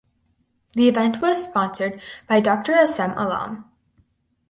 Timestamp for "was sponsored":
1.21-2.01